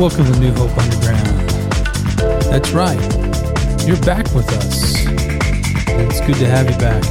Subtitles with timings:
[0.00, 1.50] welcome to New Hope Underground.
[2.48, 2.98] That's right,
[3.86, 4.94] you're back with us.
[5.06, 7.04] It's good to have you back.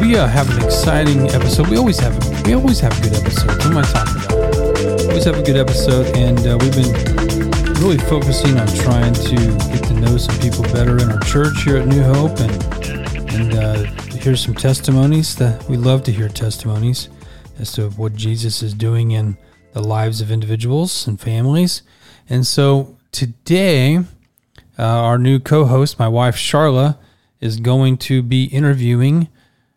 [0.00, 1.68] We uh, have an exciting episode.
[1.68, 3.54] We always have we always have a good episodes.
[3.54, 4.98] What am I talking about?
[5.00, 9.36] We always have a good episode, and uh, we've been really focusing on trying to
[9.76, 13.52] get to know some people better in our church here at New Hope, and and
[13.52, 13.82] uh,
[14.14, 15.36] hear some testimonies.
[15.36, 17.10] That we love to hear testimonies
[17.58, 19.36] as to what Jesus is doing in
[19.74, 21.82] the lives of individuals and families.
[22.28, 23.98] And so today,
[24.78, 26.96] uh, our new co host, my wife Charla,
[27.40, 29.28] is going to be interviewing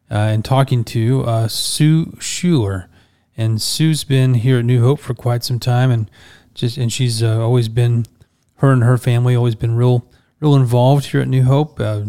[0.09, 2.89] uh, and talking to uh, Sue Schuler.
[3.35, 6.09] And Sue's been here at New Hope for quite some time, and
[6.53, 8.05] just and she's uh, always been
[8.57, 10.07] her and her family always been real
[10.39, 12.03] real involved here at New Hope, uh,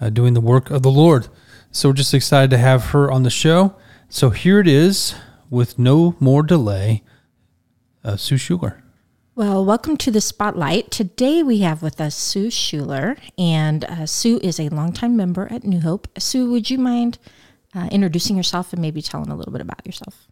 [0.00, 1.28] uh, doing the work of the Lord.
[1.72, 3.76] So we're just excited to have her on the show.
[4.08, 5.14] So here it is,
[5.50, 7.02] with no more delay,
[8.04, 8.82] uh, Sue Schuler.
[9.34, 10.90] Well, welcome to the spotlight.
[10.90, 15.64] Today we have with us Sue Schuler, and uh, Sue is a longtime member at
[15.64, 16.08] New Hope.
[16.18, 17.18] Sue, would you mind
[17.74, 20.28] uh, introducing yourself and maybe telling a little bit about yourself?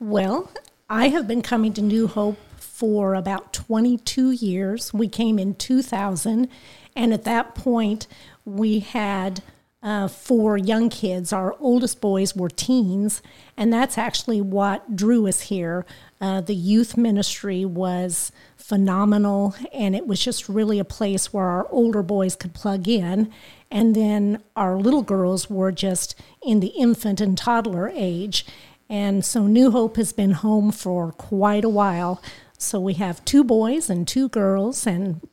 [0.00, 0.50] Well,
[0.88, 4.92] I have been coming to New Hope for about 22 years.
[4.92, 6.48] We came in 2000,
[6.96, 8.08] and at that point,
[8.44, 9.42] we had
[9.82, 11.32] uh, four young kids.
[11.32, 13.22] Our oldest boys were teens,
[13.56, 15.86] and that's actually what drew us here.
[16.20, 21.66] Uh, the youth ministry was phenomenal, and it was just really a place where our
[21.70, 23.32] older boys could plug in.
[23.70, 28.44] And then our little girls were just in the infant and toddler age.
[28.88, 32.20] And so New Hope has been home for quite a while.
[32.58, 35.26] So we have two boys and two girls, and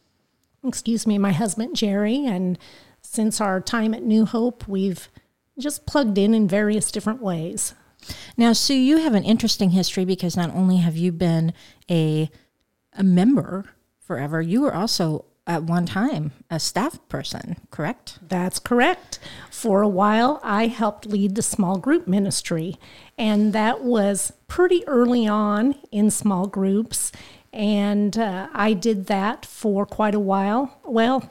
[0.64, 2.58] excuse me, my husband Jerry, and
[3.12, 5.10] since our time at New Hope, we've
[5.58, 7.74] just plugged in in various different ways.
[8.36, 11.54] Now, Sue, you have an interesting history because not only have you been
[11.90, 12.30] a
[12.94, 13.66] a member
[14.00, 18.20] forever, you were also at one time a staff person, correct?
[18.28, 19.20] That's correct.
[19.52, 22.78] For a while, I helped lead the small group ministry,
[23.18, 27.12] and that was pretty early on in small groups.
[27.54, 30.80] And uh, I did that for quite a while.
[30.84, 31.30] Well,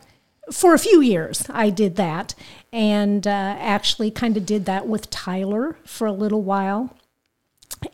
[0.52, 2.34] for a few years, I did that
[2.72, 6.96] and uh, actually kind of did that with Tyler for a little while.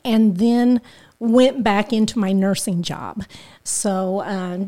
[0.05, 0.81] And then
[1.19, 3.25] went back into my nursing job.
[3.65, 4.67] So, uh,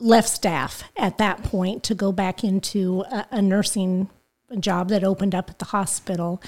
[0.00, 4.08] left staff at that point to go back into a, a nursing
[4.60, 6.42] job that opened up at the hospital,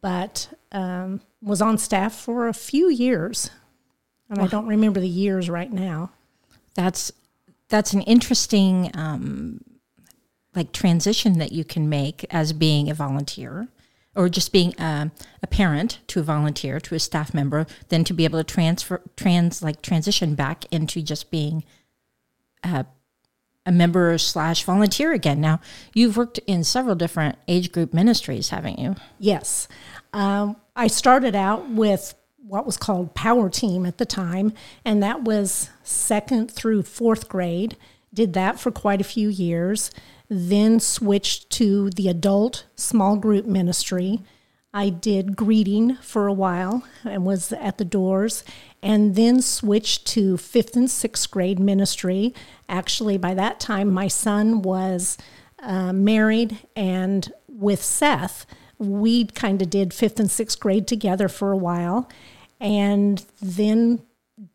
[0.00, 3.50] but um, was on staff for a few years.
[4.28, 6.10] And I don't remember the years right now.
[6.74, 7.10] That's
[7.70, 9.60] that's an interesting um,
[10.54, 13.68] like transition that you can make as being a volunteer
[14.16, 15.10] or just being a,
[15.42, 19.00] a, parent to a volunteer to a staff member then to be able to transfer
[19.16, 21.64] trans like transition back into just being
[22.64, 22.84] a,
[23.64, 25.40] a member slash volunteer again.
[25.40, 25.60] Now
[25.94, 28.96] you've worked in several different age group ministries haven't you?
[29.18, 29.68] Yes.
[30.12, 32.14] Um, i started out with
[32.46, 34.52] what was called Power Team at the time,
[34.84, 37.76] and that was second through fourth grade.
[38.12, 39.90] Did that for quite a few years,
[40.28, 44.20] then switched to the adult small group ministry.
[44.72, 48.44] I did greeting for a while and was at the doors,
[48.82, 52.34] and then switched to fifth and sixth grade ministry.
[52.68, 55.18] Actually, by that time, my son was
[55.60, 58.46] uh, married and with Seth.
[58.80, 62.08] We kind of did fifth and sixth grade together for a while
[62.58, 64.02] and then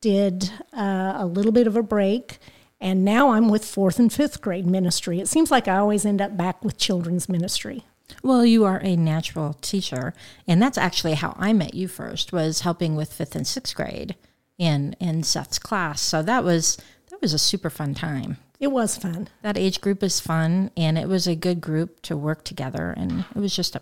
[0.02, 2.40] did uh, a little bit of a break.
[2.82, 5.20] And now I'm with fourth and fifth grade ministry.
[5.20, 7.86] It seems like I always end up back with children's ministry.
[8.22, 10.14] Well, you are a natural teacher,
[10.48, 12.34] and that's actually how I met you first.
[12.34, 14.16] Was helping with fifth and sixth grade
[14.58, 16.02] in in Seth's class.
[16.02, 16.78] So that was
[17.10, 18.38] that was a super fun time.
[18.60, 19.30] It was fun.
[19.42, 23.26] That age group is fun, and it was a good group to work together, and
[23.36, 23.82] it was just a,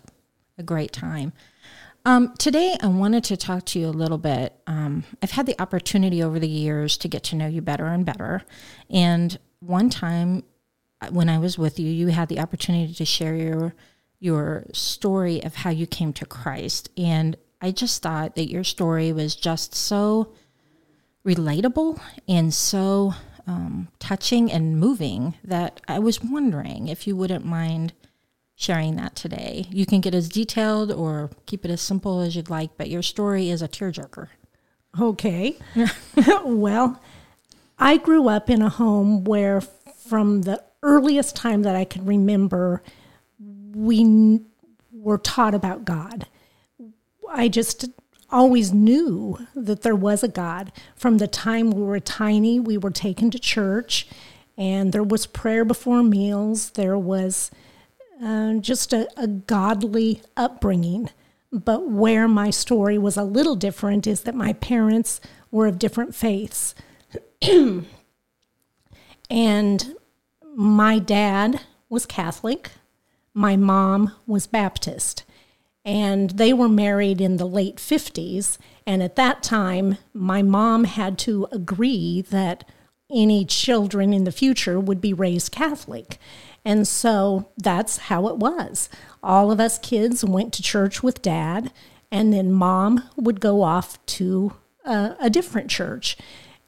[0.58, 1.32] a great time.
[2.06, 4.54] Um, today, I wanted to talk to you a little bit.
[4.66, 8.04] Um, I've had the opportunity over the years to get to know you better and
[8.04, 8.42] better.
[8.90, 10.44] And one time
[11.00, 13.74] uh, when I was with you, you had the opportunity to share your
[14.20, 16.88] your story of how you came to Christ.
[16.96, 20.32] And I just thought that your story was just so
[21.26, 23.14] relatable and so
[23.46, 27.92] um, touching and moving that I was wondering if you wouldn't mind
[28.56, 29.66] sharing that today.
[29.70, 33.02] You can get as detailed or keep it as simple as you'd like, but your
[33.02, 34.28] story is a tearjerker.
[35.00, 35.58] Okay.
[36.44, 37.00] well,
[37.78, 42.82] I grew up in a home where, from the earliest time that I can remember,
[43.74, 44.40] we
[44.92, 46.26] were taught about God.
[47.28, 47.88] I just
[48.30, 50.72] always knew that there was a God.
[50.94, 54.06] From the time we were tiny, we were taken to church,
[54.56, 56.70] and there was prayer before meals.
[56.70, 57.50] There was
[58.24, 61.10] uh, just a, a godly upbringing.
[61.52, 66.14] But where my story was a little different is that my parents were of different
[66.14, 66.74] faiths.
[69.30, 69.94] and
[70.56, 72.70] my dad was Catholic,
[73.34, 75.24] my mom was Baptist.
[75.84, 78.56] And they were married in the late 50s.
[78.86, 82.64] And at that time, my mom had to agree that
[83.10, 86.18] any children in the future would be raised Catholic.
[86.64, 88.88] And so that's how it was.
[89.22, 91.72] All of us kids went to church with dad,
[92.10, 96.16] and then mom would go off to a, a different church.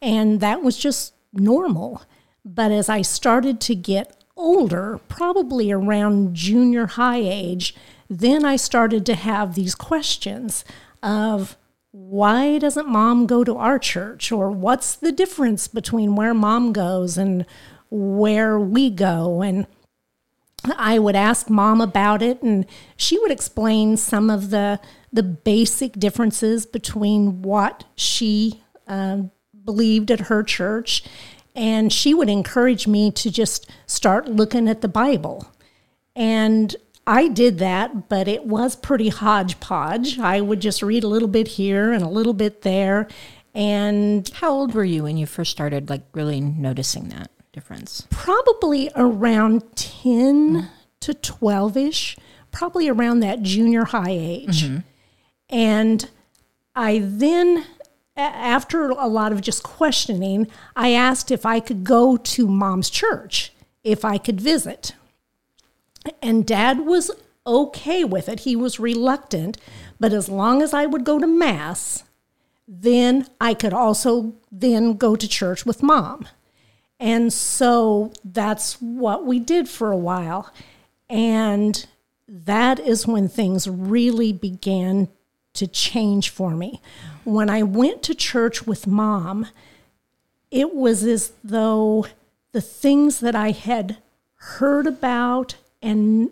[0.02, 2.02] And that was just normal.
[2.44, 7.74] But as I started to get older, probably around junior high age,
[8.08, 10.64] then I started to have these questions
[11.02, 11.56] of
[11.90, 14.30] why doesn't mom go to our church?
[14.30, 17.46] Or what's the difference between where mom goes and
[17.90, 19.40] where we go?
[19.40, 19.66] And
[20.76, 22.66] I would ask mom about it, and
[22.96, 24.80] she would explain some of the
[25.12, 29.22] the basic differences between what she uh,
[29.64, 31.04] believed at her church,
[31.54, 35.46] and she would encourage me to just start looking at the Bible.
[36.14, 36.74] And
[37.06, 40.18] I did that, but it was pretty hodgepodge.
[40.18, 43.06] I would just read a little bit here and a little bit there.
[43.54, 48.06] And how old were you when you first started like really noticing that difference?
[48.10, 50.68] Probably around 10 mm.
[51.00, 52.16] to 12 ish,
[52.52, 54.64] probably around that junior high age.
[54.64, 54.78] Mm-hmm.
[55.48, 56.10] And
[56.74, 57.64] I then,
[58.14, 63.52] after a lot of just questioning, I asked if I could go to mom's church,
[63.82, 64.92] if I could visit.
[66.20, 67.10] And dad was
[67.46, 68.40] okay with it.
[68.40, 69.56] He was reluctant,
[69.98, 72.04] but as long as I would go to mass,
[72.68, 76.28] then I could also then go to church with mom.
[76.98, 80.52] And so that's what we did for a while.
[81.08, 81.86] And
[82.26, 85.08] that is when things really began
[85.54, 86.80] to change for me.
[87.24, 89.46] When I went to church with mom,
[90.50, 92.06] it was as though
[92.52, 93.98] the things that I had
[94.36, 96.30] heard about and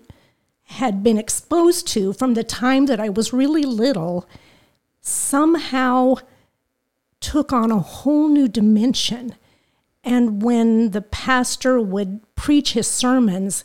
[0.64, 4.26] had been exposed to from the time that I was really little
[5.00, 6.16] somehow
[7.20, 9.34] took on a whole new dimension.
[10.04, 13.64] And when the pastor would preach his sermons,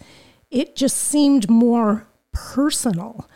[0.49, 3.29] it just seemed more personal.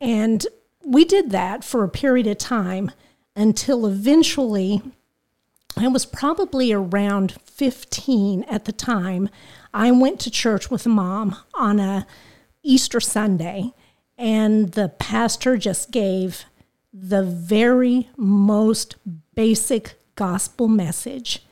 [0.00, 0.46] And
[0.84, 2.90] we did that for a period of time
[3.34, 4.82] until eventually,
[5.76, 9.30] I was probably around 15 at the time.
[9.72, 12.06] I went to church with mom on a
[12.62, 13.72] Easter Sunday,
[14.18, 16.44] and the pastor just gave
[16.92, 18.96] the very most
[19.34, 21.42] basic gospel message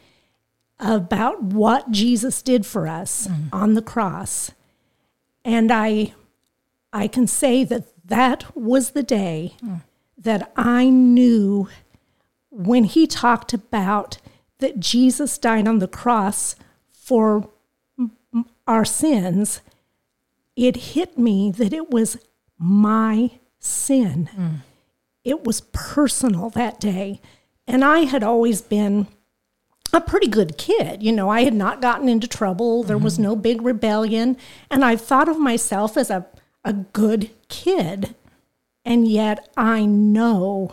[0.80, 3.48] about what Jesus did for us mm.
[3.52, 4.52] on the cross.
[5.44, 6.14] And I
[6.92, 9.82] I can say that that was the day mm.
[10.16, 11.68] that I knew
[12.50, 14.18] when he talked about
[14.58, 16.56] that Jesus died on the cross
[16.90, 17.48] for
[18.66, 19.60] our sins,
[20.56, 22.18] it hit me that it was
[22.58, 24.28] my sin.
[24.36, 24.56] Mm.
[25.24, 27.20] It was personal that day.
[27.66, 29.06] And I had always been
[29.92, 31.02] a pretty good kid.
[31.02, 33.04] You know, I had not gotten into trouble, there mm-hmm.
[33.04, 34.36] was no big rebellion.
[34.70, 36.26] And I thought of myself as a,
[36.64, 38.14] a good kid.
[38.84, 40.72] And yet I know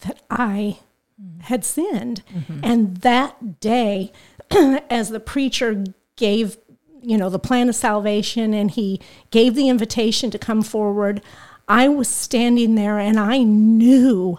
[0.00, 0.78] that I
[1.20, 1.42] mm.
[1.42, 2.22] had sinned.
[2.34, 2.60] Mm-hmm.
[2.62, 4.12] And that day,
[4.50, 5.84] as the preacher
[6.16, 6.56] gave
[7.02, 9.00] you know, the plan of salvation and he
[9.30, 11.22] gave the invitation to come forward,
[11.68, 14.38] I was standing there and I knew,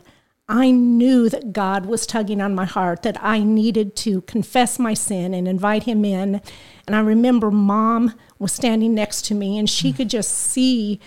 [0.51, 4.93] I knew that God was tugging on my heart, that I needed to confess my
[4.93, 6.41] sin and invite him in.
[6.85, 10.99] And I remember mom was standing next to me and she could just see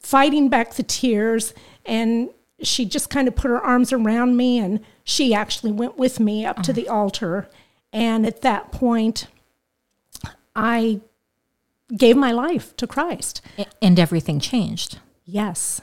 [0.00, 1.54] fighting back the tears
[1.86, 2.28] and
[2.60, 6.44] she just kind of put her arms around me and she actually went with me
[6.44, 7.48] up to the altar.
[7.90, 9.28] And at that point,
[10.54, 11.00] I
[11.96, 13.40] gave my life to Christ.
[13.80, 14.98] And everything changed.
[15.24, 15.80] Yes.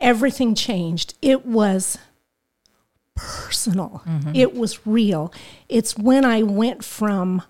[0.00, 1.14] Everything changed.
[1.20, 1.98] It was
[3.14, 4.34] personal, mm-hmm.
[4.34, 5.32] it was real.
[5.68, 7.42] It's when I went from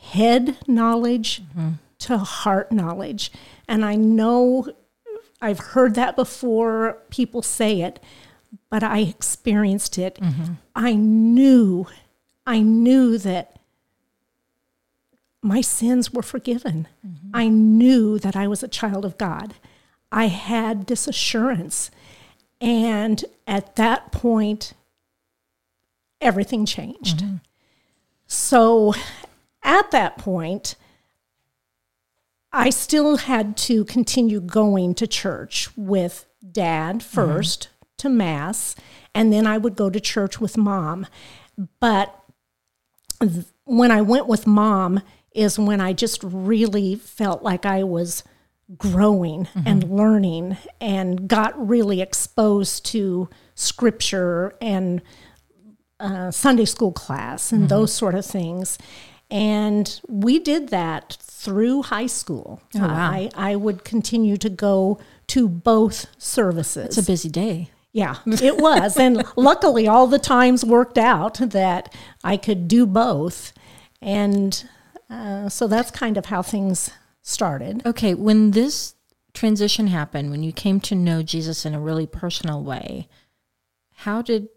[0.00, 1.70] head knowledge mm-hmm.
[2.00, 3.32] to heart knowledge.
[3.66, 4.68] And I know
[5.42, 8.00] I've heard that before, people say it,
[8.68, 10.16] but I experienced it.
[10.16, 10.54] Mm-hmm.
[10.76, 11.86] I knew,
[12.46, 13.58] I knew that
[15.42, 16.86] my sins were forgiven.
[17.06, 17.30] Mm-hmm.
[17.34, 19.54] I knew that I was a child of God.
[20.12, 21.90] I had this assurance.
[22.60, 24.74] And at that point,
[26.20, 27.18] everything changed.
[27.18, 27.36] Mm-hmm.
[28.26, 28.94] So
[29.62, 30.74] at that point,
[32.52, 37.20] I still had to continue going to church with dad mm-hmm.
[37.20, 38.74] 1st to mass,
[39.14, 41.06] and then I would go to church with mom.
[41.80, 42.18] But
[43.20, 45.02] th- when I went with mom,
[45.32, 48.24] is when I just really felt like I was
[48.78, 55.02] growing and learning and got really exposed to scripture and
[55.98, 58.78] uh, Sunday school class and those sort of things.
[59.30, 62.60] And we did that through high school.
[62.74, 63.10] Oh, wow.
[63.10, 64.98] I, I would continue to go
[65.28, 66.98] to both services.
[66.98, 67.70] It's a busy day.
[67.92, 68.96] Yeah, it was.
[68.96, 73.52] and luckily, all the times worked out that I could do both.
[74.00, 74.64] And
[75.08, 76.90] uh, so that's kind of how things
[77.22, 77.84] started.
[77.86, 78.94] Okay, when this
[79.32, 83.08] transition happened, when you came to know Jesus in a really personal way,
[83.96, 84.48] how did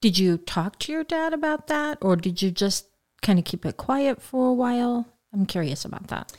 [0.00, 2.86] did you talk to your dad about that or did you just
[3.20, 5.06] kind of keep it quiet for a while?
[5.32, 6.32] I'm curious about that.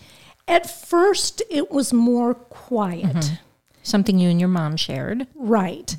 [0.47, 3.15] At first, it was more quiet.
[3.15, 3.35] Mm-hmm.
[3.83, 5.27] Something you and your mom shared.
[5.35, 5.95] Right.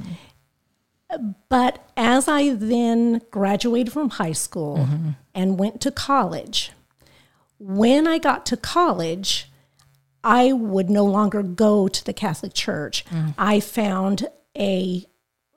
[1.48, 5.10] But as I then graduated from high school mm-hmm.
[5.34, 6.72] and went to college,
[7.62, 9.49] when I got to college,
[10.25, 13.04] I would no longer go to the Catholic Church.
[13.07, 13.35] Mm.
[13.38, 14.28] I found
[14.59, 15.07] a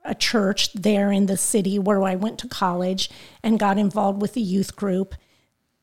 [0.04, 3.10] a church there in the city where I went to college
[3.42, 5.16] and got involved with the youth group.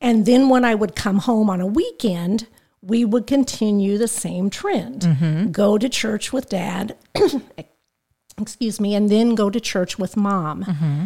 [0.00, 2.46] And then when I would come home on a weekend,
[2.80, 5.02] we would continue the same trend.
[5.02, 5.50] Mm-hmm.
[5.50, 6.96] Go to church with dad,
[8.38, 10.64] excuse me, and then go to church with mom.
[10.64, 11.04] Mm-hmm.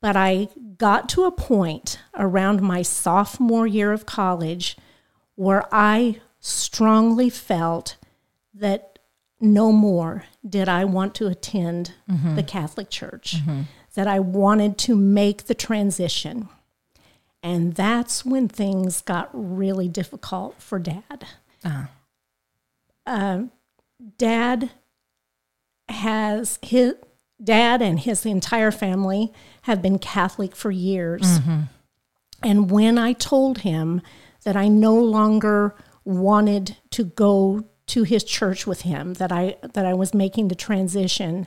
[0.00, 0.48] But I
[0.82, 4.76] got to a point around my sophomore year of college
[5.36, 7.96] where I strongly felt
[8.52, 8.98] that
[9.40, 11.94] no more did I want to attend
[12.34, 13.36] the Catholic Church,
[13.94, 16.48] that I wanted to make the transition.
[17.44, 21.26] And that's when things got really difficult for dad.
[21.64, 21.90] Ah.
[23.06, 23.52] Um,
[24.18, 24.72] dad
[25.88, 26.96] has his
[27.42, 29.32] dad and his entire family
[29.62, 31.40] have been Catholic for years.
[32.42, 34.02] And when I told him
[34.44, 39.86] that I no longer wanted to go to his church with him, that I that
[39.86, 41.46] I was making the transition,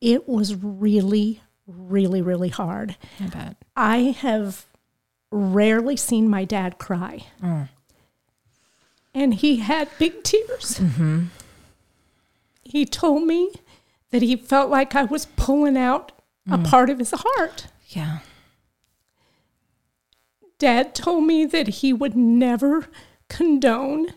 [0.00, 2.96] it was really, really, really hard.
[3.20, 3.56] I bet.
[3.76, 4.66] I have
[5.30, 7.26] rarely seen my dad cry.
[7.42, 7.68] Mm.
[9.14, 10.78] And he had big tears.
[10.78, 11.24] Mm-hmm.
[12.62, 13.52] He told me
[14.16, 16.10] that he felt like I was pulling out
[16.50, 16.66] a mm.
[16.66, 17.66] part of his heart.
[17.88, 18.20] Yeah.
[20.58, 22.86] Dad told me that he would never
[23.28, 24.14] condone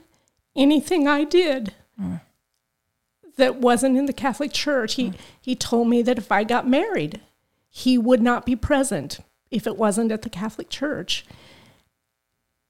[0.55, 2.21] anything I did mm.
[3.35, 4.93] that wasn't in the Catholic Church.
[4.93, 5.15] He, mm.
[5.41, 7.19] he told me that if I got married,
[7.67, 9.19] he would not be present
[9.51, 11.25] if it wasn't at the Catholic Church.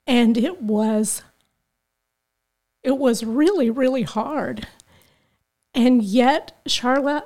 [0.07, 1.21] And it was
[2.81, 4.67] it was really really hard.
[5.73, 7.25] And yet, Charlotte,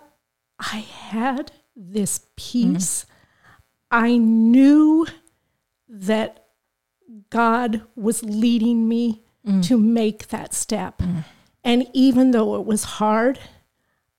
[0.59, 3.05] I had this peace.
[3.89, 5.07] I knew
[5.87, 6.45] that
[7.29, 9.63] God was leading me mm.
[9.65, 10.99] to make that step.
[10.99, 11.25] Mm.
[11.63, 13.39] And even though it was hard,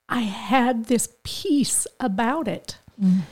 [0.08, 2.78] I had this peace about it.
[3.00, 3.22] Mm.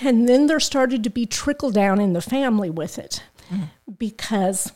[0.00, 3.22] And then there started to be trickle down in the family with it
[3.98, 4.72] because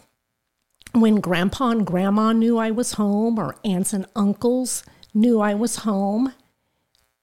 [0.92, 4.82] when grandpa and grandma knew I was home, or aunts and uncles
[5.14, 6.32] knew I was home,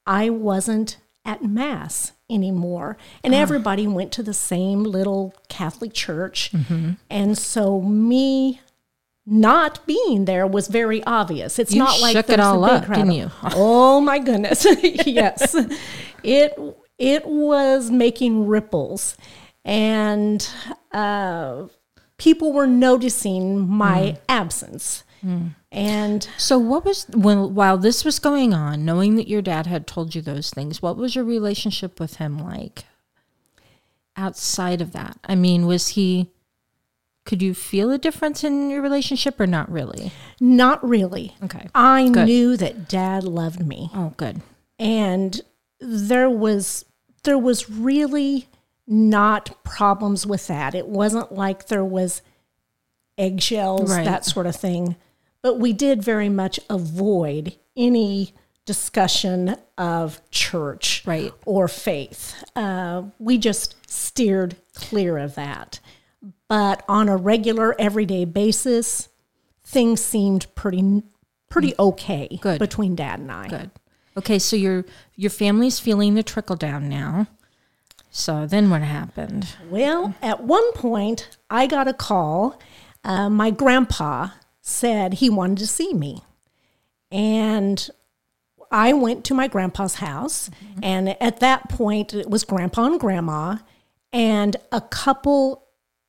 [0.06, 2.98] I wasn't at Mass anymore.
[3.24, 3.38] And ah.
[3.38, 6.52] everybody went to the same little Catholic church.
[6.52, 6.92] Mm-hmm.
[7.10, 8.62] And so, me
[9.30, 11.60] not being there was very obvious.
[11.60, 13.32] It's You not like shook it all up, crowd didn't you?
[13.54, 14.66] Oh my goodness.
[15.06, 15.56] yes.
[16.24, 16.58] It
[16.98, 19.16] it was making ripples
[19.64, 20.50] and
[20.92, 21.68] uh,
[22.18, 24.20] people were noticing my mm.
[24.28, 25.04] absence.
[25.72, 29.86] And So what was when while this was going on, knowing that your dad had
[29.88, 32.86] told you those things, what was your relationship with him like
[34.16, 35.18] outside of that?
[35.26, 36.30] I mean, was he
[37.26, 40.12] could you feel a difference in your relationship or not really?
[40.40, 41.36] not really.
[41.44, 41.68] Okay.
[41.76, 42.26] I Good.
[42.26, 43.90] knew that dad loved me.
[43.94, 44.42] Oh, good.
[44.80, 45.42] and
[45.80, 46.86] there was
[47.24, 48.48] there was really
[48.88, 52.22] not problems with that it wasn't like there was
[53.18, 54.06] eggshells Right.
[54.06, 54.96] that sort of thing
[55.48, 58.34] but we did very much avoid any
[58.66, 61.32] discussion of church Right.
[61.46, 65.80] or faith uh, we just steered clear of that
[66.50, 69.08] but on a regular everyday basis
[69.64, 71.02] things seemed pretty
[71.50, 72.60] pretty okay Good.
[72.60, 73.72] between dad and i Good.
[74.18, 74.84] Okay, so your
[75.16, 77.28] your family's feeling the trickle down now.
[78.10, 79.48] So then what happened?
[79.70, 82.60] Well, at one point, I got a call.
[83.04, 84.30] Uh, my grandpa
[84.68, 86.22] said he wanted to see me.
[87.10, 87.90] And
[88.70, 90.50] I went to my grandpa's house.
[90.84, 93.58] And at that point, it was grandpa and grandma.
[94.12, 95.64] And a couple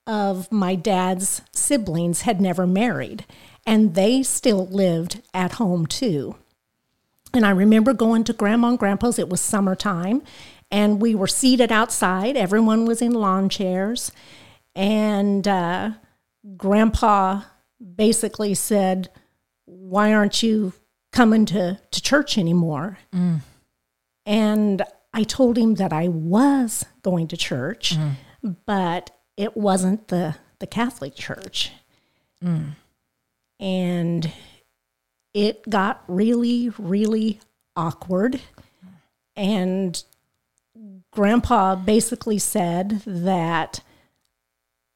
[0.09, 3.25] of my dad's siblings had never married.
[3.65, 6.35] And they still lived at home too.
[7.33, 10.23] And I remember going to grandma and grandpa's, it was summertime,
[10.71, 12.37] and we were seated outside.
[12.37, 14.11] Everyone was in lawn chairs.
[14.75, 15.91] And uh,
[16.57, 17.43] grandpa
[17.97, 19.11] basically said,
[19.66, 20.73] Why aren't you
[21.12, 22.99] coming to, to church anymore?
[24.26, 24.82] And
[25.14, 27.97] I told him that I was going to church,
[28.66, 31.73] but it wasn't the, the Catholic church.
[33.61, 34.30] And
[35.35, 37.40] it got really, really
[37.75, 38.40] awkward.
[39.35, 40.02] And
[41.11, 43.80] grandpa basically said that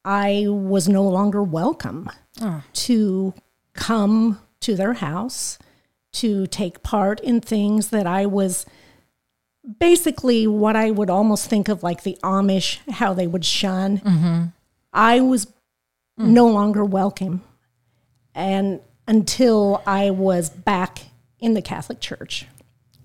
[0.05, 2.09] I was no longer welcome
[2.41, 2.63] Ah.
[2.73, 3.33] to
[3.73, 5.59] come to their house,
[6.13, 8.65] to take part in things that I was
[9.79, 13.99] basically what I would almost think of like the Amish, how they would shun.
[13.99, 14.43] Mm-hmm.
[14.91, 15.53] I was mm.
[16.27, 17.43] no longer welcome.
[18.35, 21.03] And until I was back
[21.39, 22.47] in the Catholic Church.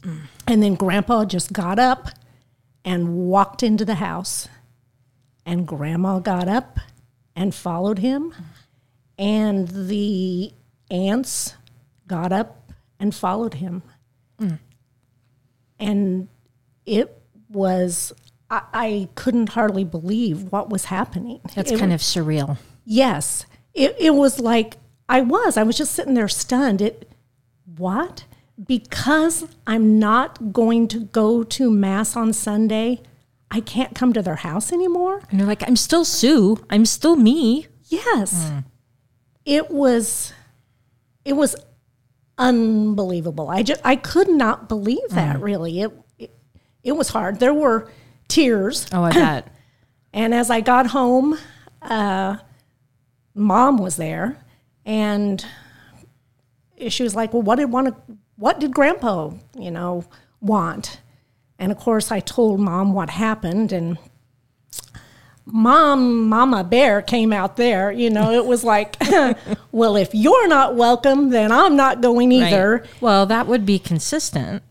[0.02, 0.22] Mm.
[0.46, 2.08] And then grandpa just got up
[2.84, 4.48] and walked into the house.
[5.44, 6.78] And grandma got up
[7.34, 8.32] and followed him.
[8.32, 8.44] Mm.
[9.18, 10.52] And the
[10.90, 11.54] aunts
[12.06, 13.82] got up and followed him.
[14.38, 14.54] Hmm.
[15.78, 16.28] And
[16.86, 18.12] it was,
[18.50, 21.40] I, I couldn't hardly believe what was happening.
[21.54, 22.58] That's It kind of surreal.
[22.84, 23.44] Yes.
[23.74, 24.76] It, it was like
[25.08, 25.56] I was.
[25.56, 26.80] I was just sitting there stunned.
[26.80, 27.10] It
[27.76, 28.24] what?
[28.66, 33.00] Because I'm not going to go to mass on Sunday,
[33.50, 35.22] I can't come to their house anymore?
[35.30, 36.64] And you're like, I'm still Sue.
[36.68, 37.68] I'm still me.
[37.84, 38.48] Yes.
[38.50, 38.58] Hmm.
[39.48, 40.34] It was
[41.24, 41.56] it was
[42.36, 43.48] unbelievable.
[43.48, 45.80] I just I could not believe that really.
[45.80, 46.38] It, it
[46.82, 47.40] it was hard.
[47.40, 47.90] There were
[48.28, 48.86] tears.
[48.92, 49.48] Oh, I bet.
[50.10, 51.38] And as I got home,
[51.82, 52.38] uh,
[53.34, 54.38] mom was there,
[54.86, 55.44] and
[56.88, 57.94] she was like, "Well, what did want
[58.36, 60.06] what did Grandpa, you know,
[60.40, 61.02] want?"
[61.58, 63.98] And of course, I told mom what happened, and
[65.52, 67.90] mom, Mama Bear came out there.
[67.90, 68.96] You know, it was like,
[69.72, 72.90] "Well, if you're not welcome, then I'm not going either." Right.
[73.00, 74.62] Well, that would be consistent.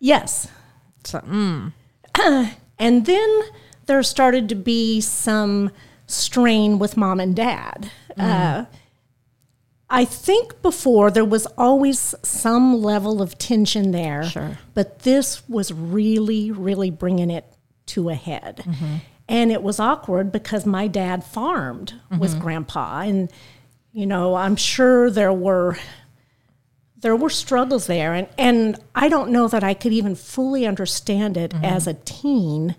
[0.00, 0.46] Yes,
[1.04, 1.72] So, mm,
[2.78, 3.40] And then
[3.86, 5.70] there started to be some
[6.06, 7.90] strain with mom and dad.
[8.16, 8.66] Uh,
[9.90, 14.58] I think before there was always some level of tension there, Sure.
[14.74, 17.44] but this was really, really bringing it
[17.86, 18.64] to a head.
[19.28, 22.40] And it was awkward because my dad farmed with mm-hmm.
[22.40, 23.00] grandpa.
[23.00, 23.30] And,
[23.92, 25.76] you know, I'm sure there were
[27.00, 28.12] there were struggles there.
[28.14, 31.64] And, and i don't know that i could even fully understand it mm-hmm.
[31.64, 32.74] as a teen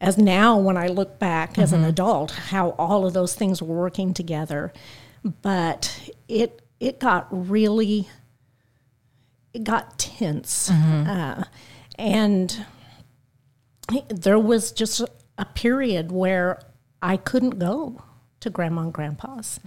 [0.00, 1.90] as now when i look back as an mm-hmm.
[1.90, 4.72] adult how all of those things were working together.
[5.42, 8.08] But it it got really
[9.54, 10.70] it got tense.
[10.70, 11.44] Uh,
[11.98, 12.66] and
[14.08, 15.02] there was just
[15.38, 16.60] a period where
[17.02, 18.02] i couldn't go
[18.40, 19.58] to grandma and grandpa's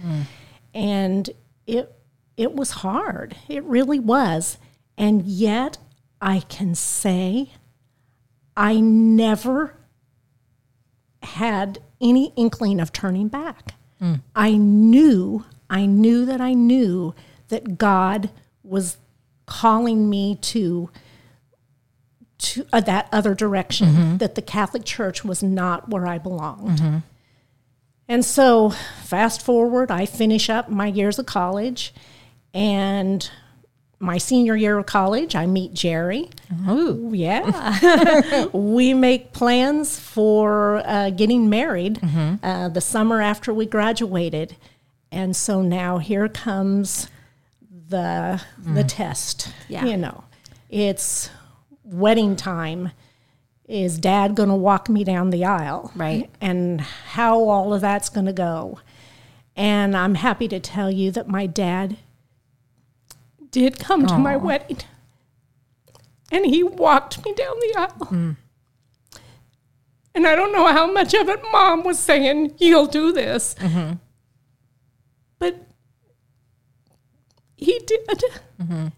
[0.74, 1.30] and
[1.66, 1.94] it
[2.36, 3.34] it was hard.
[3.48, 4.58] It really was.
[4.96, 5.76] And yet
[6.20, 7.50] I can say
[8.56, 9.74] I never
[11.22, 13.74] had any inkling of turning back.
[14.36, 17.12] I knew, I knew that I knew
[17.48, 18.30] that God
[18.62, 18.98] was
[19.46, 20.90] calling me to
[22.38, 27.02] to uh, that other direction, that the Catholic Church was not where I belonged.
[28.08, 28.70] And so,
[29.04, 31.92] fast forward, I finish up my years of college,
[32.54, 33.28] and
[34.00, 36.30] my senior year of college, I meet Jerry.
[36.68, 38.46] ooh, Yeah.
[38.52, 42.00] we make plans for uh, getting married
[42.42, 44.56] uh, the summer after we graduated.
[45.10, 47.08] And so now here comes
[47.88, 49.52] the the test.
[49.68, 49.84] Yeah.
[49.84, 50.24] You know,
[50.70, 51.30] it's
[51.88, 52.92] wedding time.
[53.66, 55.92] Is dad going to walk me down the aisle?
[55.94, 56.30] Right.
[56.40, 58.80] And how all of that's going to go.
[59.54, 61.98] And I'm happy to tell you that my dad
[63.50, 64.78] did come to my wedding
[66.30, 68.06] and he walked me down the aisle.
[68.06, 68.32] Hmm.
[70.14, 73.54] And I don't know how much of it mom was saying, You'll do this.
[73.54, 73.94] Mm-hmm.
[75.38, 75.66] But
[77.56, 78.06] he did.
[78.60, 78.88] Mm-hmm.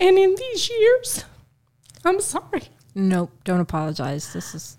[0.00, 1.24] And in these years,
[2.04, 2.62] I'm sorry,
[2.94, 4.32] Nope, don't apologize.
[4.32, 4.76] This is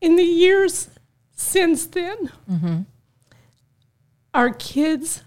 [0.00, 0.90] in the years
[1.32, 2.80] since then, mm-hmm.
[4.34, 5.24] our kids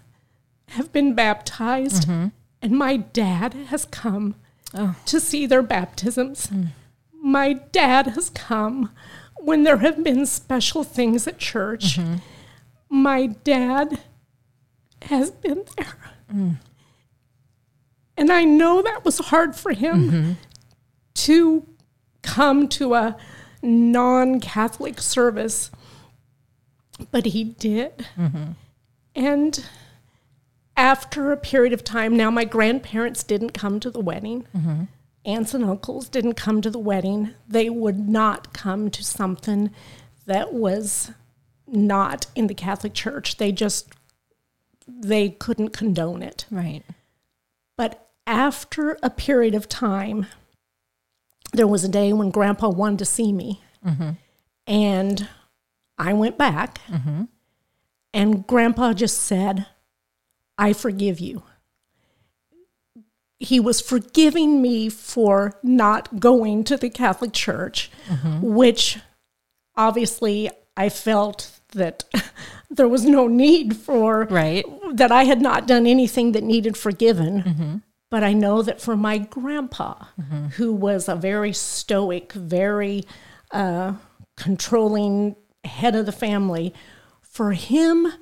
[0.68, 2.28] have been baptized, mm-hmm.
[2.60, 4.34] and my dad has come
[4.74, 4.96] Oh.
[5.04, 6.46] to see their baptisms.
[6.46, 6.68] Mm.
[7.12, 8.90] My dad has come
[9.38, 11.98] when there have been special things at church.
[11.98, 12.14] Mm-hmm.
[12.88, 14.00] My dad
[15.02, 15.96] has been there.
[16.32, 16.56] Mm.
[18.16, 20.32] And I know that was hard for him mm-hmm.
[21.14, 21.66] to
[22.22, 23.16] come to a
[23.62, 25.70] non Catholic service,
[27.10, 28.06] but he did.
[28.16, 28.52] Mm-hmm.
[29.14, 29.64] And
[30.76, 34.46] after a period of time, now my grandparents didn't come to the wedding.
[34.56, 34.84] Mm-hmm.
[35.24, 37.30] Aunts and uncles didn't come to the wedding.
[37.46, 39.70] They would not come to something
[40.26, 41.12] that was
[41.66, 43.36] not in the Catholic Church.
[43.36, 43.92] They just
[44.88, 46.44] they couldn't condone it.
[46.50, 46.82] right.
[47.82, 50.26] But after a period of time,
[51.52, 54.10] there was a day when Grandpa wanted to see me, mm-hmm.
[54.68, 55.28] and
[55.98, 57.24] I went back, mm-hmm.
[58.14, 59.66] and Grandpa just said,
[60.56, 61.42] "I forgive you."
[63.40, 68.42] He was forgiving me for not going to the Catholic Church, mm-hmm.
[68.42, 69.00] which
[69.74, 72.04] obviously I felt that
[72.72, 74.64] there was no need for Right.
[74.94, 77.42] that I had not done anything that needed forgiven.
[77.42, 77.76] Mm-hmm.
[78.10, 80.48] But I know that for my grandpa, mm-hmm.
[80.48, 83.04] who was a very stoic, very
[83.50, 83.94] uh,
[84.36, 86.74] controlling head of the family,
[87.20, 88.12] for him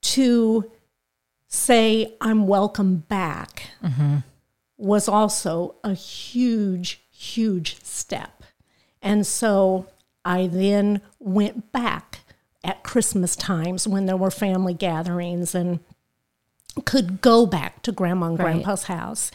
[0.00, 0.70] to
[1.48, 4.18] say, I'm welcome back, mm-hmm.
[4.78, 8.42] was also a huge, huge step.
[9.02, 9.86] And so
[10.24, 12.20] I then went back
[12.64, 15.80] at Christmas times when there were family gatherings and
[16.84, 18.44] could go back to grandma and Right.
[18.52, 19.30] grandpa's house.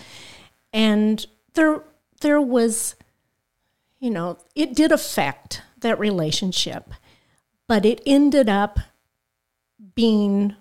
[0.74, 1.84] And there
[2.22, 2.96] there was
[4.00, 6.92] you know, it did affect that relationship,
[7.68, 8.80] but it ended up
[9.94, 10.56] being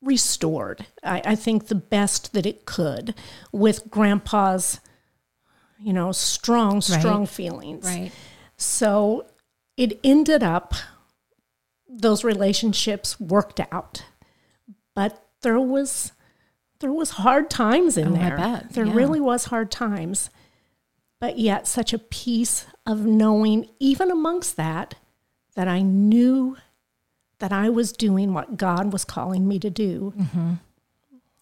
[0.00, 0.86] restored.
[1.02, 3.14] I, I think the best that it could
[3.50, 4.78] with grandpa's,
[5.80, 7.28] you know, strong, strong Right.
[7.28, 7.84] feelings.
[7.84, 8.12] Right.
[8.56, 9.26] So
[9.76, 10.74] it ended up,
[11.88, 14.04] those relationships worked out,
[14.94, 16.12] but there was
[16.80, 18.36] there was hard times in Oh, I there.
[18.36, 18.94] bet, There yeah.
[18.94, 20.28] really was hard times,
[21.20, 24.96] but yet such a peace of knowing, even amongst that,
[25.54, 26.56] that I knew
[27.38, 30.12] that I was doing what God was calling me to do.
[30.18, 30.52] Mm-hmm.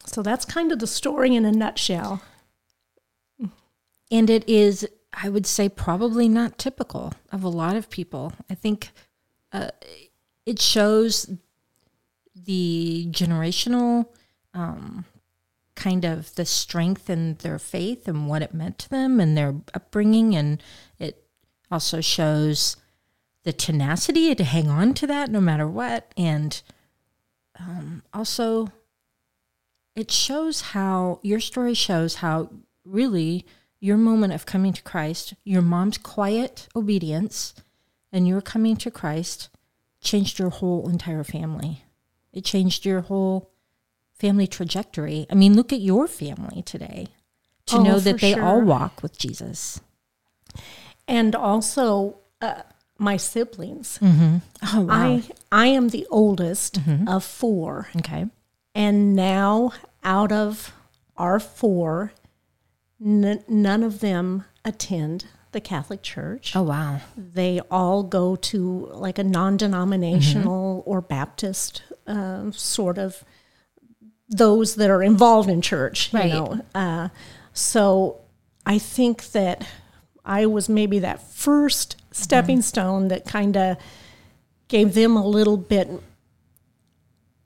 [0.07, 2.23] So that's kind of the story in a nutshell.
[4.11, 8.35] And it is, I would say, probably not typical of a lot of people.
[8.51, 8.91] I think
[9.53, 9.71] uh,
[10.47, 11.31] it shows
[12.35, 14.07] the generational
[14.55, 15.05] um,
[15.75, 19.55] kind of the strength in their faith and what it meant to them and their
[19.75, 20.35] upbringing.
[20.35, 20.63] And
[20.99, 21.25] it
[21.71, 22.77] also shows
[23.45, 26.13] the tenacity to hang on to that no matter what.
[26.17, 26.61] And
[27.59, 28.69] um, also,
[29.95, 32.51] it shows how your story shows how
[32.85, 33.47] really
[33.81, 37.55] your moment of coming to Christ, your mom's quiet obedience,
[38.13, 39.49] and your coming to Christ
[40.03, 41.85] changed your whole entire family.
[42.33, 43.51] It changed your whole
[44.15, 45.27] family trajectory.
[45.31, 47.09] I mean, look at your family today
[47.67, 49.81] to Oh, know that they all walk with Jesus.
[51.09, 52.63] And also uh,
[52.99, 53.99] my siblings.
[54.03, 54.41] Oh,
[54.81, 54.87] wow.
[54.91, 58.27] I I am the oldest of four, okay.
[58.75, 59.73] and now
[60.05, 60.73] out of
[61.17, 62.13] our four,
[63.05, 66.57] n- none of them attend the Catholic Church.
[66.57, 67.01] Oh, wow.
[67.17, 73.25] They all go to like a non-denominational or Baptist uh, sort of
[74.29, 76.11] those that are involved in church.
[76.13, 76.27] Right.
[76.27, 77.09] You know, uh,
[77.53, 78.21] so
[78.67, 79.67] I think that
[80.25, 83.77] I was maybe that first stepping stone that kind of
[84.69, 85.89] gave them a little bit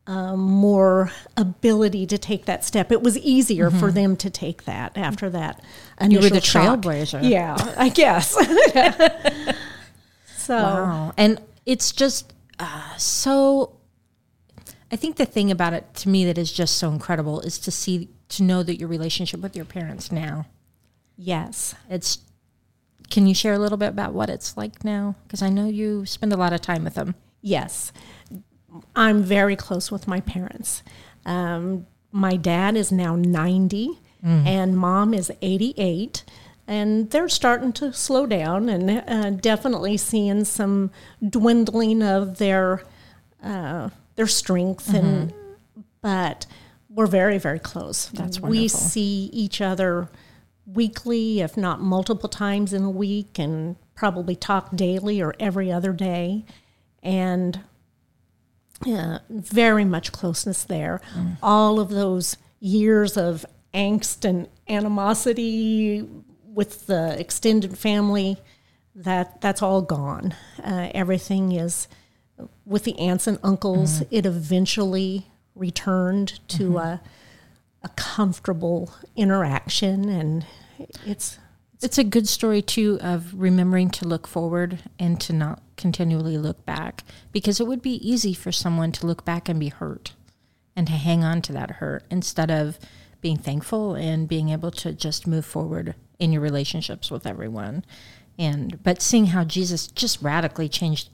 [0.06, 2.92] um, more ability to take that step.
[2.92, 5.60] It was easier for them to take that after that
[6.00, 6.80] initial You were the shock.
[6.80, 7.28] trailblazer.
[7.28, 8.32] Yeah, I guess.
[10.36, 11.12] so Wow.
[11.16, 13.72] And it's just uh, so.
[14.92, 17.72] I think the thing about it to me that is just so incredible is to
[17.72, 20.46] see, to know that your relationship with your parents now.
[21.16, 22.18] yes, It's.
[23.10, 25.14] Can you share a little bit about what it's like now?
[25.24, 27.14] Because I know you spend a lot of time with them.
[27.40, 27.92] yes,
[28.94, 30.82] I'm very close with my parents.
[31.24, 33.98] Um, my dad is now 90
[34.46, 36.24] and mom is 88
[36.66, 40.90] and they're starting to slow down and uh, definitely seeing some
[41.28, 42.82] dwindling of their
[43.42, 45.32] uh, their strength and
[46.00, 46.46] but
[46.88, 48.08] we're very, very close.
[48.08, 50.08] That's We see each other
[50.66, 55.92] weekly, if not multiple times in a week, and probably talk daily or every other
[55.92, 56.44] day.
[57.02, 57.60] And
[58.86, 61.00] uh, very much closeness there.
[61.42, 66.06] All of those years of angst and animosity
[66.44, 68.38] with the extended family,
[68.94, 70.34] that that's all gone.
[70.62, 71.86] Uh, everything is
[72.64, 74.02] with the aunts and uncles.
[74.10, 77.00] It eventually returned to a
[77.82, 80.44] a comfortable interaction, and
[81.04, 81.38] it's
[81.82, 86.64] It's a good story too of remembering to look forward and to not continually look
[86.64, 90.14] back because it would be easy for someone to look back and be hurt
[90.74, 92.78] and to hang on to that hurt instead of
[93.20, 97.84] being thankful and being able to just move forward in your relationships with everyone.
[98.38, 101.08] And but seeing how Jesus just radically changed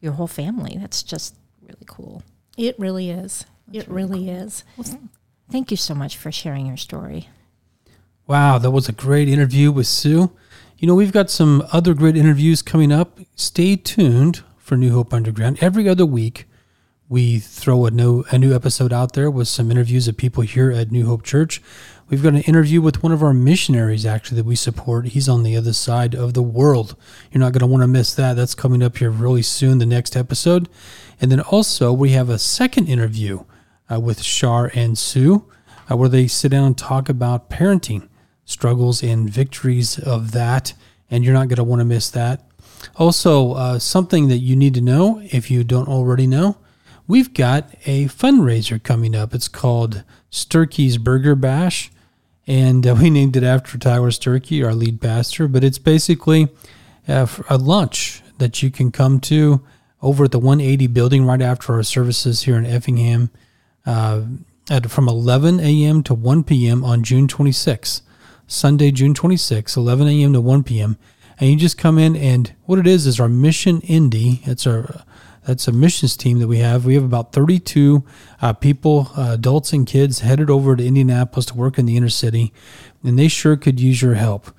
[0.00, 2.22] your whole family, that's just really cool.
[2.56, 3.44] it really is.
[3.72, 4.64] it really is.
[5.50, 7.28] Thank you so much for sharing your story.
[8.26, 10.30] Wow, that was a great interview with Sue.
[10.80, 13.20] You know, we've got some other great interviews coming up.
[13.34, 15.58] Stay tuned for New Hope Underground.
[15.60, 16.46] Every other week,
[17.06, 20.70] we throw a new a new episode out there with some interviews of people here
[20.70, 21.60] at New Hope Church.
[22.08, 25.08] We've got an interview with one of our missionaries actually that we support.
[25.08, 26.96] He's on the other side of the world.
[27.30, 28.32] You're not going to want to miss that.
[28.32, 30.66] That's coming up here really soon, the next episode.
[31.20, 33.44] And then also we have a second interview
[33.92, 35.44] uh, with Shar and Sue,
[35.90, 38.08] uh, where they sit down and talk about parenting
[38.50, 40.72] struggles and victories of that.
[41.10, 42.42] And you're not going to want to miss that.
[42.96, 46.56] Also, uh, something that you need to know if you don't already know,
[47.06, 49.34] we've got a fundraiser coming up.
[49.34, 51.90] It's called Sturkey's Burger Bash.
[52.46, 55.48] And uh, we named it after Tyler Sturkey, our lead pastor.
[55.48, 56.48] But it's basically
[57.06, 59.62] uh, a lunch that you can come to
[60.02, 63.30] over at the 180 building right after our services here in Effingham
[63.84, 64.22] uh,
[64.70, 66.02] at, from 11 a.m.
[66.04, 66.84] to 1 p.m.
[66.84, 68.02] on June 26th.
[68.50, 70.32] Sunday, June 26th, 11 a.m.
[70.32, 70.98] to 1 p.m.
[71.38, 74.42] And you just come in, and what it is is our Mission Indy.
[74.44, 75.04] It's our
[75.46, 76.84] that's a missions team that we have.
[76.84, 78.04] We have about 32
[78.42, 82.10] uh, people, uh, adults and kids, headed over to Indianapolis to work in the inner
[82.10, 82.52] city,
[83.04, 84.50] and they sure could use your help.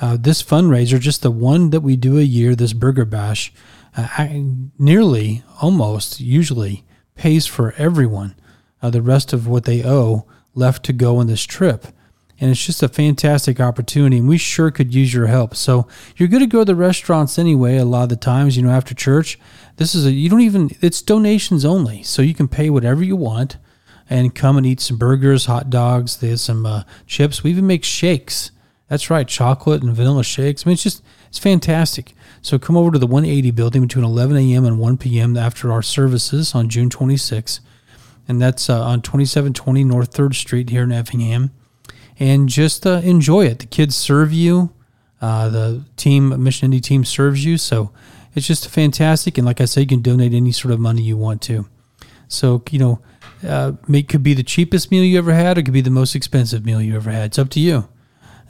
[0.00, 3.52] Uh, this fundraiser, just the one that we do a year, this Burger Bash,
[3.96, 4.44] uh, I-
[4.78, 8.34] nearly, almost, usually pays for everyone.
[8.82, 11.86] Uh, the rest of what they owe left to go on this trip.
[12.40, 15.56] And it's just a fantastic opportunity, and we sure could use your help.
[15.56, 17.76] So you're going to go to the restaurants anyway.
[17.76, 19.38] A lot of the times, you know, after church,
[19.76, 23.16] this is a you don't even it's donations only, so you can pay whatever you
[23.16, 23.56] want,
[24.08, 26.18] and come and eat some burgers, hot dogs.
[26.18, 27.42] There's some uh, chips.
[27.42, 28.52] We even make shakes.
[28.86, 30.64] That's right, chocolate and vanilla shakes.
[30.64, 32.14] I mean, it's just it's fantastic.
[32.40, 34.64] So come over to the 180 building between 11 a.m.
[34.64, 35.36] and 1 p.m.
[35.36, 37.58] after our services on June 26th,
[38.28, 41.50] and that's uh, on 2720 North Third Street here in Effingham
[42.18, 43.60] and just uh, enjoy it.
[43.60, 44.72] The kids serve you.
[45.20, 47.58] Uh, the team, Mission Indy team, serves you.
[47.58, 47.90] So
[48.34, 49.36] it's just fantastic.
[49.38, 51.66] And like I said, you can donate any sort of money you want to.
[52.28, 53.00] So you know,
[53.46, 55.90] uh, it could be the cheapest meal you ever had, or it could be the
[55.90, 57.26] most expensive meal you ever had.
[57.26, 57.88] It's up to you.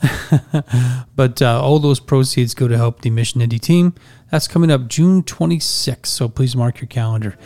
[1.17, 3.95] but uh, all those proceeds go to help the Mission Indy team.
[4.31, 6.07] That's coming up June 26th.
[6.07, 7.37] So please mark your calendar.